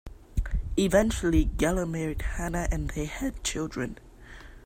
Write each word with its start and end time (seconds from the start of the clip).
Eventually, 0.79 1.45
Geller 1.45 1.87
married 1.87 2.23
Hannah 2.23 2.67
and 2.71 2.89
they 2.89 3.05
had 3.05 3.43
children. 3.43 3.99